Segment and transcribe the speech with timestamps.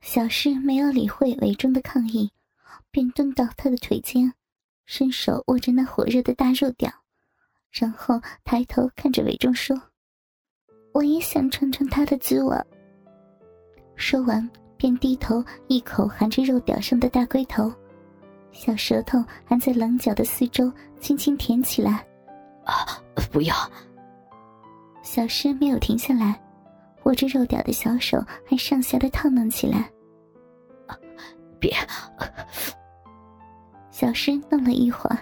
[0.00, 2.30] 小诗没有理会韦忠的抗议，
[2.90, 4.32] 便蹲到他的腿间，
[4.86, 6.90] 伸手握着那火热的大肉屌，
[7.70, 9.80] 然后抬头看着韦忠说
[10.94, 12.56] ：“我也想尝尝他的滋味。”
[13.94, 17.70] 说完，便低头一口含着肉屌上的大龟头，
[18.52, 22.04] 小舌头还在棱角的四周轻轻舔起来。
[22.64, 22.98] 啊，
[23.30, 23.54] 不要！
[25.02, 26.40] 小诗没有停下来，
[27.10, 29.90] 握着肉屌的小手还上下的烫弄起来。
[31.58, 31.74] 别！
[33.90, 35.18] 小诗弄了一会儿，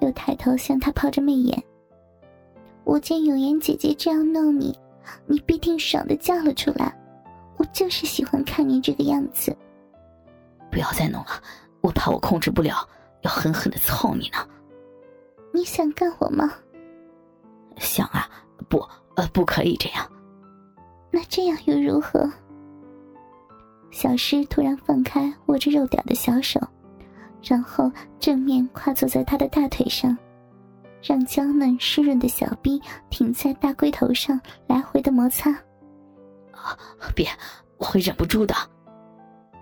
[0.00, 1.62] 又抬头向他抛着媚眼。
[2.84, 4.74] 我见永言姐姐这样弄你，
[5.26, 6.96] 你必定爽的叫了出来。
[7.58, 9.54] 我就是喜欢看你这个样子。
[10.70, 11.42] 不要再弄了，
[11.82, 12.88] 我怕我控制不了，
[13.20, 14.38] 要狠狠的操你呢。
[15.52, 16.50] 你想干我吗？
[17.76, 18.26] 想啊，
[18.70, 18.78] 不，
[19.16, 20.10] 呃，不可以这样。
[21.10, 22.30] 那这样又如何？
[23.90, 26.60] 小诗突然放开握着肉屌的小手，
[27.42, 30.16] 然后正面跨坐在他的大腿上，
[31.02, 35.50] 让娇嫩湿润的小臂停在大龟头上来回的摩擦。
[36.52, 36.78] 啊，
[37.16, 37.26] 别，
[37.78, 38.54] 我会忍不住的。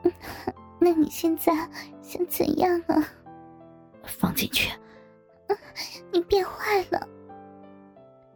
[0.78, 1.52] 那你现在
[2.02, 3.02] 想怎样啊？
[4.04, 4.70] 放进去。
[6.12, 7.08] 你变坏了。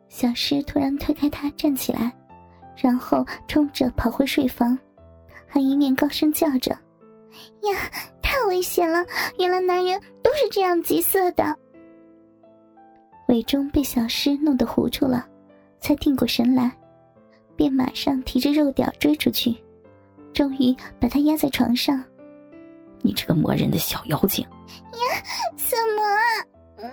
[0.08, 2.12] 小诗突然推开他，站起来，
[2.76, 4.78] 然后冲着跑回睡房。
[5.46, 6.70] 还一面高声叫着
[7.62, 7.90] ：“呀，
[8.22, 9.04] 太危险了！
[9.38, 11.56] 原来男人都是这样急色的。”
[13.28, 15.26] 韦忠被小诗弄得糊涂了，
[15.78, 16.70] 才定过神来，
[17.54, 19.54] 便马上提着肉屌追出去，
[20.32, 22.02] 终于把他压在床上。
[23.02, 24.44] “你这个磨人的小妖精！”
[24.92, 25.22] 呀，
[25.56, 26.22] 怎么啊？
[26.78, 26.90] 嗯，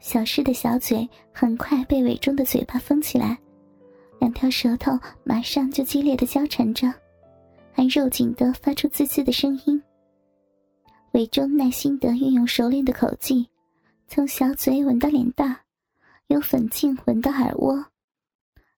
[0.00, 3.38] 小诗的小嘴很快被韦忠的嘴巴封起来，
[4.18, 6.92] 两条舌头马上就激烈的交缠着。
[7.72, 9.80] 还肉紧的发出滋滋的声音。
[11.12, 13.48] 韦忠耐心的运用熟练的口技，
[14.08, 15.60] 从小嘴吻到脸蛋，
[16.26, 17.86] 由粉颈吻到耳窝，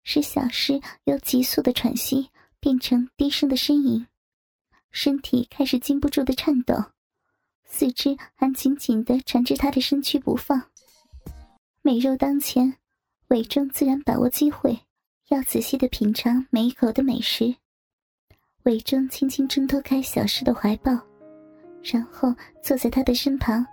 [0.02, 2.28] 使小诗由急速的喘息
[2.60, 4.06] 变成低声的呻吟，
[4.90, 6.74] 身体开始禁不住的颤抖，
[7.64, 10.62] 四肢还紧紧的缠着他的身躯不放。
[11.80, 12.76] 美肉当前，
[13.28, 14.78] 伪忠自然把握机会，
[15.30, 17.54] 要仔细的品尝每一口的美食。
[18.64, 20.90] 韦忠轻轻挣脱开小诗的怀抱，
[21.84, 23.64] 然后坐在他的身旁。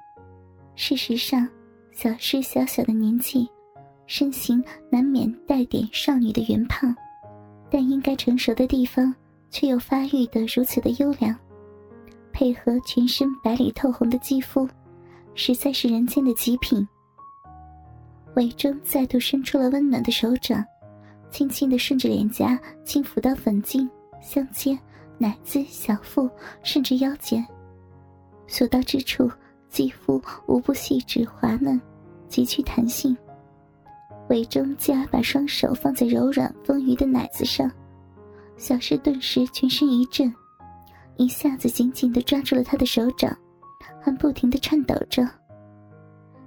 [0.76, 1.50] 事实上，
[1.92, 3.50] 小诗小小的年纪，
[4.06, 6.96] 身形难免带点少女的圆胖，
[7.72, 9.14] 但应该成熟的地方
[9.50, 11.36] 却又发育的如此的优良，
[12.32, 14.70] 配合全身白里透红的肌肤，
[15.34, 16.88] 实在是人间的极品。
[18.36, 20.64] 韦忠再度伸出了温暖的手掌，
[21.30, 23.90] 轻轻的顺着脸颊轻抚到粉颈。
[24.20, 24.78] 香肩、
[25.18, 26.30] 奶子、小腹，
[26.64, 27.46] 甚至腰间，
[28.48, 29.30] 所到之处，
[29.70, 31.80] 肌肤无不细致滑嫩，
[32.28, 33.16] 极具弹性。
[34.28, 37.72] 韦中继而把双手放在柔软丰腴的奶子上，
[38.58, 40.34] 小诗顿时全身一震，
[41.16, 43.38] 一下子紧紧的抓住了他的手掌，
[44.02, 45.26] 还不停的颤抖着。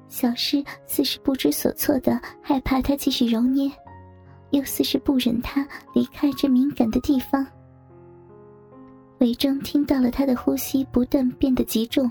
[0.08, 3.70] 小诗似是不知所措的，害怕他继续揉捏，
[4.50, 7.46] 又似是不忍他离开这敏感的地方。
[9.18, 12.10] 韦忠听到了他的呼吸不断变得急重，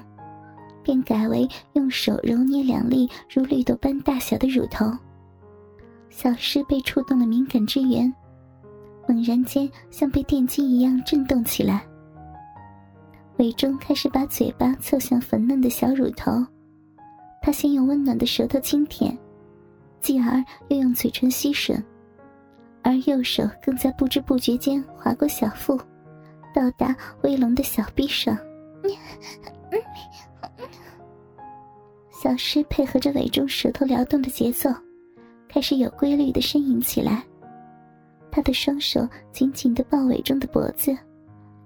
[0.84, 4.86] 便改为用手揉捏两粒如绿豆般大小的乳头。
[6.10, 8.14] 小诗被触动了敏感之源，
[9.08, 11.86] 猛然间像被电击一样震动起来。
[13.38, 16.46] 韦忠开始把嘴巴凑向粉嫩的小乳头，
[17.42, 19.18] 他先用温暖的舌头轻舔，
[20.02, 21.82] 继而又用嘴唇吸吮，
[22.84, 25.80] 而右手更在不知不觉间划过小腹。
[26.54, 28.38] 到达威龙的小臂上，
[32.12, 34.70] 小诗配合着尾中舌头撩动的节奏，
[35.48, 37.24] 开始有规律的呻吟起来。
[38.32, 40.96] 他的双手紧紧的抱尾中的脖子，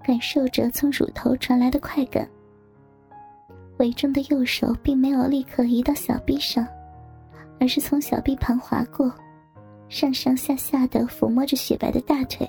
[0.02, 2.28] 感受着从乳头传来的快感。
[3.78, 6.66] 尾中的右手并没有立刻移到小臂上，
[7.58, 9.12] 而是从小臂旁划过，
[9.94, 12.44] 上上下下的抚摸着雪白的大腿。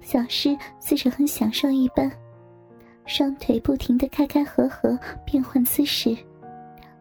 [0.00, 2.10] 小诗似是很享受一般，
[3.04, 6.16] 双腿不停的开开合合，变换姿势，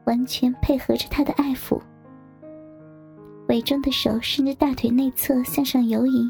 [0.03, 1.79] 完全配合着他的爱抚。
[3.47, 6.29] 韦忠的手顺着大腿内侧向上游移，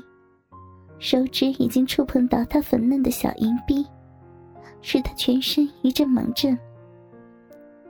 [1.00, 3.84] 手指已经触碰到他粉嫩的小银臂，
[4.84, 6.56] 使他全身一阵猛震。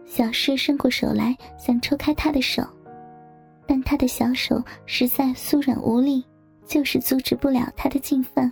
[0.06, 2.64] 小诗伸过手来想抽开他的手，
[3.68, 6.24] 但他的小手实在酥软无力，
[6.66, 8.52] 就是阻止不了他的进犯。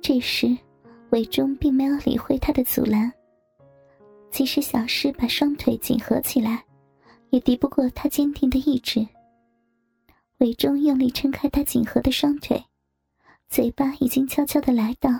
[0.00, 0.56] 这时，
[1.10, 3.12] 韦忠并没有理会他的阻拦。
[4.30, 6.64] 即使小诗把双腿紧合起来，
[7.30, 9.06] 也敌不过他坚定的意志。
[10.38, 12.62] 韦忠用力撑开他紧合的双腿，
[13.48, 15.10] 嘴巴已经悄悄的来到，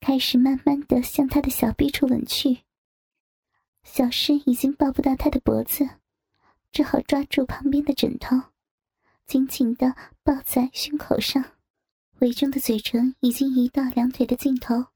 [0.00, 2.58] 开始慢慢的向他的小臂处吻去。
[3.84, 5.88] 小诗已经抱不到他的脖子，
[6.72, 8.36] 只好抓住旁边的枕头，
[9.26, 11.44] 紧紧的抱在胸口上。
[12.20, 14.86] 韦忠的嘴唇已经移到两腿的尽头，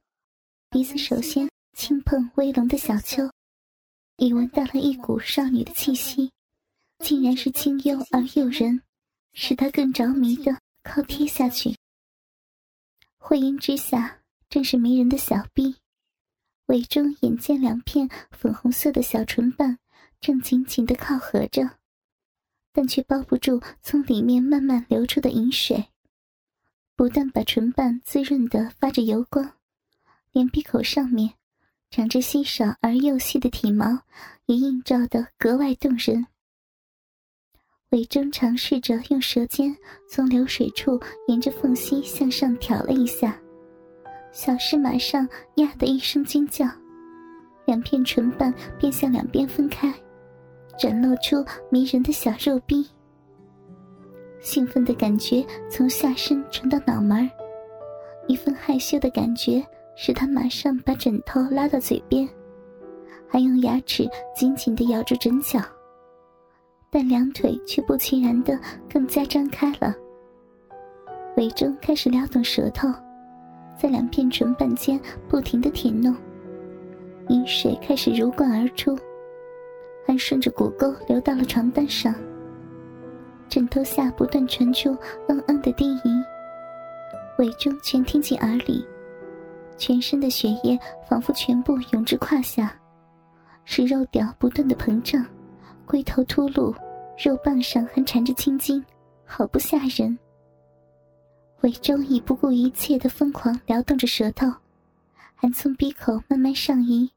[0.69, 3.31] 鼻子首先轻碰威龙的小丘，
[4.17, 6.31] 已闻到了一股少女的气息，
[6.99, 8.83] 竟然是清幽而诱人，
[9.33, 11.75] 使他更着迷的靠贴下去。
[13.17, 14.21] 会阴之下，
[14.51, 15.77] 正是迷人的小臂。
[16.67, 19.79] 韦忠眼见两片粉红色的小唇瓣
[20.25, 21.73] 正紧紧的靠合着，
[22.73, 25.85] 但却包不住从里面慢慢流出的饮水。
[26.97, 29.53] 不但把唇瓣滋润的发着油光，
[30.33, 31.35] 连闭口上面
[31.91, 33.99] 长着稀少而又细的体毛
[34.47, 36.27] 也映照得格外动人。
[37.91, 39.77] 韦征尝试着用舌尖
[40.09, 40.99] 从流水处
[41.29, 43.39] 沿着缝隙向上挑了一下，
[44.33, 46.67] 小诗马上呀的一声惊叫，
[47.67, 49.95] 两片唇瓣便向两边分开，
[50.79, 52.87] 展露出迷人的小肉臂。
[54.41, 57.31] 兴奋的感觉从下身传到脑门
[58.27, 59.65] 一份害羞的感觉
[59.97, 62.29] 使他马上把枕头拉到嘴边，
[63.29, 65.61] 还用牙齿紧紧地咬住枕角，
[66.91, 68.59] 但两腿却不其然地
[68.93, 69.95] 更加张开了。
[71.37, 72.89] 韦中开始撩动舌头，
[73.81, 76.15] 在两片唇瓣间不停地舔弄，
[77.29, 78.97] 饮水开始如灌而出，
[80.07, 82.15] 还顺着骨沟流到了床单上。
[83.49, 84.97] 枕头下不断传出
[85.29, 86.25] “嗯嗯”的低吟，
[87.39, 88.85] 韦忠全听进耳里，
[89.77, 90.79] 全身的血液
[91.09, 92.75] 仿佛全部涌至胯下，
[93.65, 95.25] 使肉屌不断的膨胀，
[95.87, 96.75] 龟头凸露，
[97.23, 98.85] 肉棒上还缠着青筋，
[99.25, 100.19] 好不吓人。
[101.61, 104.47] 韦忠已不顾一切的疯狂撩动着舌头，
[105.35, 107.11] 还从鼻口慢慢上移，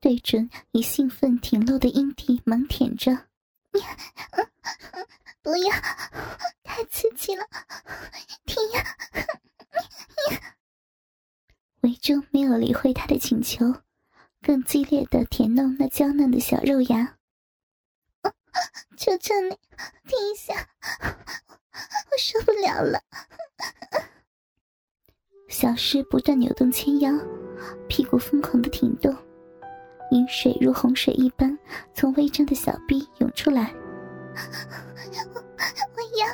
[0.00, 3.26] 对准已兴奋挺露的阴蒂猛舔着。
[5.42, 5.70] 不要，
[6.62, 7.44] 太刺激了！
[8.44, 8.84] 停呀！
[11.82, 13.64] 韦忠没有理会他的请求，
[14.42, 17.16] 更激烈的舔弄那娇嫩的小肉芽。
[18.96, 19.50] 求求你，
[20.08, 20.68] 停一下！
[22.10, 23.00] 我受不了了！
[25.48, 27.12] 小诗不断扭动前腰，
[27.88, 29.16] 屁股疯狂的挺动，
[30.10, 31.58] 饮水如洪水一般
[31.94, 33.72] 从微张的小臂涌出来。
[35.94, 36.26] 我要，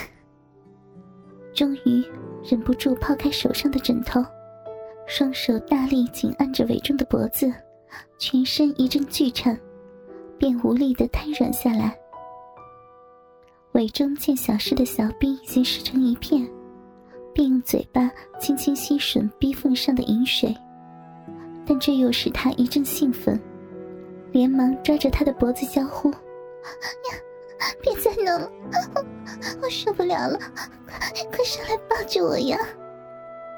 [1.54, 2.04] 终于
[2.44, 4.24] 忍不住抛开手上的枕头，
[5.06, 7.52] 双手大力紧按着韦忠的脖子，
[8.18, 9.58] 全身一阵剧颤，
[10.38, 11.96] 便无力的瘫软下来。
[13.72, 16.48] 韦忠见小诗的小臂已经湿成一片，
[17.34, 20.56] 便用嘴巴轻轻吸吮逼缝上的饮水，
[21.66, 23.40] 但这又使他一阵兴奋。
[24.32, 26.18] 连忙抓着他的脖子叫呼：“呀，
[27.80, 28.50] 别再弄了，
[29.62, 30.38] 我受不了了，
[30.86, 32.58] 快快上来抱着我呀！”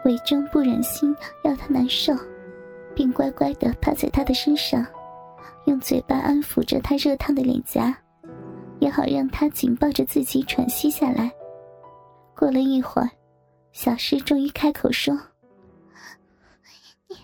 [0.04, 2.14] 韦忠不忍心要他难受，
[2.94, 4.86] 便乖乖的趴在他的身上，
[5.66, 7.92] 用嘴巴安抚着他热烫的脸颊，
[8.78, 11.32] 也好让他紧抱着自己喘息下来。
[12.36, 13.10] 过了一会儿，
[13.72, 15.12] 小诗终于开口说
[17.08, 17.16] ：“你，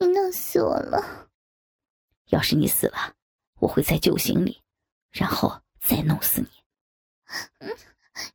[0.00, 1.28] 你弄死我了。”
[2.30, 3.14] 要是你死了，
[3.60, 4.60] 我会在救醒你，
[5.10, 6.48] 然后再弄死你。
[7.58, 7.76] 嗯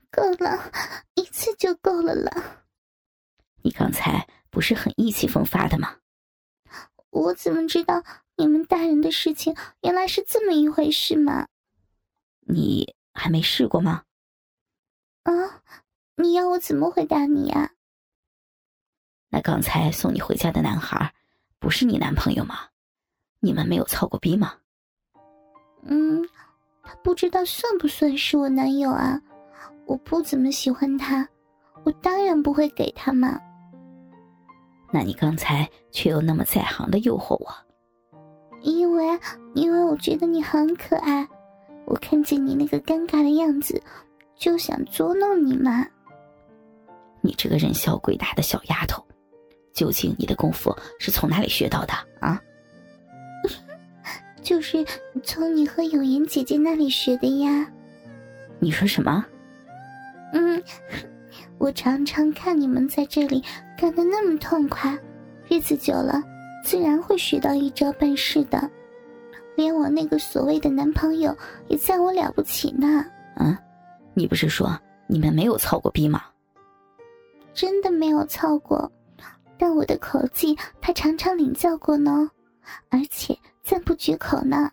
[0.09, 0.71] 够了，
[1.15, 2.65] 一次就够了啦。
[3.63, 5.97] 你刚才不是很意气风发的吗？
[7.09, 8.03] 我怎么知道
[8.37, 11.47] 你们大人的事情原来是这么一回事嘛？
[12.47, 14.05] 你还没试过吗？
[15.23, 15.63] 啊，
[16.15, 17.73] 你要我怎么回答你呀？
[19.29, 21.13] 那刚才送你回家的男孩，
[21.65, 22.59] 不是你男朋友吗？
[23.39, 24.53] 你们没有操过逼吗？
[25.81, 26.23] 嗯，
[26.83, 29.19] 他不知道算不算是我男友啊？
[29.87, 31.27] 我不怎么喜欢他，
[31.83, 33.39] 我当然不会给他嘛。
[34.91, 37.51] 那你刚才却又那么在行的诱惑我？
[38.61, 39.19] 因为，
[39.55, 41.27] 因为我觉得你很可爱，
[41.87, 43.81] 我看见你那个尴尬的样子，
[44.35, 45.83] 就想捉弄你嘛。
[47.21, 49.03] 你这个人小鬼大的小丫头，
[49.75, 52.41] 究竟你的功夫是从哪里学到的啊？
[54.41, 54.85] 就是
[55.23, 57.67] 从你和永言姐姐那里学的呀。
[58.59, 59.25] 你说什么？
[60.33, 60.63] 嗯，
[61.59, 63.43] 我我常常看你们在这里
[63.75, 64.95] 干的那么痛快，
[65.49, 66.21] 日子久了，
[66.63, 68.69] 自然会学到一招半式的。
[69.55, 71.35] 连我那个所谓的男朋友
[71.67, 73.03] 也赞我了不起呢。
[73.35, 73.59] 啊，
[74.13, 76.21] 你不是说你们没有操过逼吗？
[77.55, 78.91] 真的没有操过，
[79.57, 82.31] 但我的口技他常常领教过呢，
[82.89, 84.71] 而且赞不绝口呢。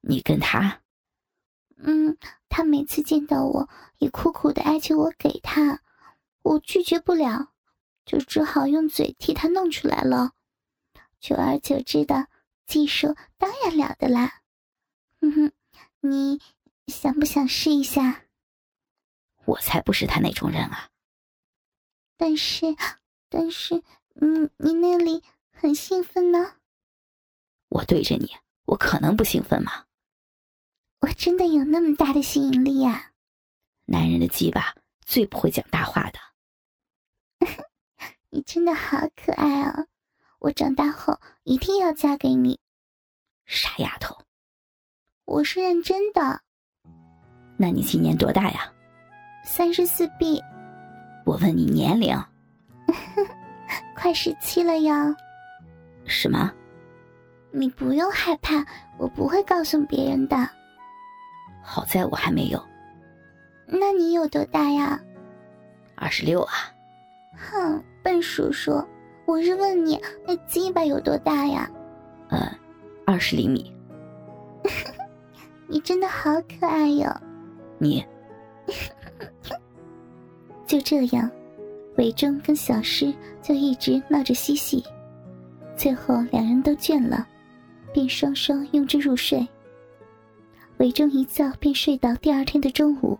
[0.00, 0.80] 你跟他？
[1.78, 2.16] 嗯，
[2.48, 5.80] 他每次见到我也苦苦的哀求我给他，
[6.42, 7.52] 我拒绝不了，
[8.04, 10.32] 就只好用嘴替他弄出来了。
[11.20, 12.28] 久而久之的。
[12.64, 14.40] 技术当然了得啦，
[15.20, 15.52] 哼哼，
[16.00, 16.40] 你
[16.86, 18.22] 想不想试一下？
[19.44, 20.88] 我才不是他那种人啊！
[22.16, 22.74] 但是，
[23.32, 23.82] 但是，
[24.20, 26.56] 嗯你那里很兴奋呢。
[27.70, 28.30] 我对着你，
[28.66, 29.86] 我可能不兴奋吗？
[31.00, 33.12] 我真的有那么大的吸引力呀！
[33.86, 36.18] 男人的鸡巴最不会讲大话的。
[38.28, 39.86] 你真的好可爱哦！
[40.38, 42.60] 我长大后一定要嫁给你，
[43.46, 44.16] 傻丫头。
[45.24, 46.42] 我是认真的。
[47.56, 48.70] 那你今年多大呀？
[49.44, 50.42] 三十四 B。
[51.24, 52.14] 我问你年龄。
[53.96, 55.14] 快十七了呀。
[56.04, 56.50] 什么？
[57.50, 58.64] 你不用害怕，
[58.98, 60.36] 我不会告诉别人的。
[61.62, 62.62] 好在我还没有。
[63.66, 65.00] 那你有多大呀？
[65.94, 66.52] 二十六啊。
[67.36, 68.82] 哼，笨叔叔。
[69.24, 71.70] 我是问你，那鸡巴有多大呀？
[72.28, 72.38] 呃，
[73.06, 73.72] 二十厘米。
[75.68, 77.08] 你真的好可爱哟！
[77.78, 78.04] 你，
[80.66, 81.30] 就这样，
[81.96, 84.82] 伟忠跟小诗就一直闹着嬉戏，
[85.76, 87.26] 最后两人都倦了，
[87.92, 89.46] 便双双拥着入睡。
[90.78, 93.18] 伟忠一觉便睡到第二天的中午，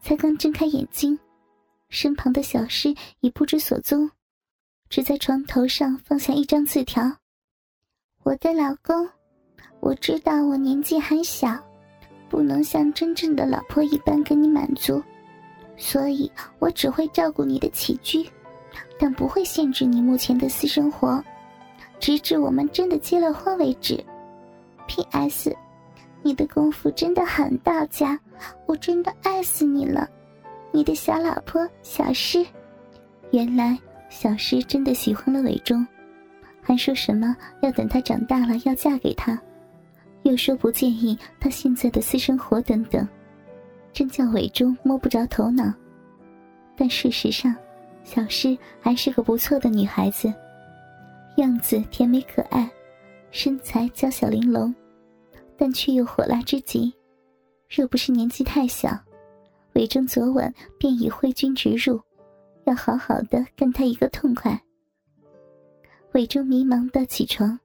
[0.00, 1.18] 才刚睁开眼睛，
[1.88, 4.10] 身旁的小诗已不知所踪。
[4.90, 7.10] 只在床头上放下一张字条
[8.22, 9.08] ：“我的老公，
[9.80, 11.58] 我知道我年纪还小，
[12.28, 15.02] 不能像真正的老婆一般给你满足，
[15.76, 18.28] 所以我只会照顾你的起居，
[18.98, 21.22] 但不会限制你目前的私生活，
[21.98, 24.02] 直至我们真的结了婚为止。
[24.86, 25.56] P.S.
[26.22, 28.18] 你的功夫真的很到家，
[28.66, 30.08] 我真的爱死你了，
[30.72, 32.44] 你的小老婆小诗。
[33.30, 33.78] 原来。”
[34.10, 35.84] 小诗真的喜欢了伟忠，
[36.62, 39.36] 还说什么要等他长大了要嫁给他，
[40.22, 43.08] 又说不介意他现在的私生活等等，
[43.94, 45.72] 真叫伟忠摸不着头脑。
[46.76, 47.54] 但事实上，
[48.02, 50.30] 小诗还是个不错的女孩子，
[51.36, 52.68] 样子甜美可爱，
[53.30, 54.74] 身材娇小玲珑，
[55.56, 56.92] 但却又火辣之极。
[57.70, 58.90] 若不是年纪太小，
[59.74, 62.00] 伟忠昨晚便已挥军直入。
[62.64, 64.58] 要好好的跟他一个痛快。
[66.12, 67.60] 韦忠迷茫的起床，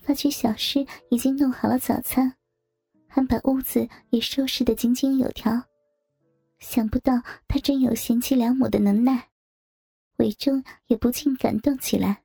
[0.00, 2.32] 发觉小诗已经弄好了早餐，
[3.08, 5.64] 还把屋子也收拾得井井有条。
[6.60, 7.14] 想不到
[7.48, 9.28] 他真有贤妻良母的能耐，
[10.16, 12.22] 韦忠也不禁感动起来。